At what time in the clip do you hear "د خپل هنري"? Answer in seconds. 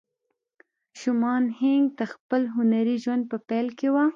1.99-2.95